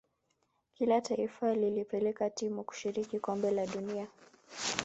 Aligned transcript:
kila 0.73 1.01
taifa 1.01 1.53
lilipeleka 1.55 2.29
timu 2.29 2.63
kushiriki 2.63 3.19
kombe 3.19 3.51
la 3.51 3.65
dunia 3.65 4.07